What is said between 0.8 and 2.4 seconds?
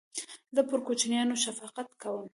کوچنیانو شفقت کوم.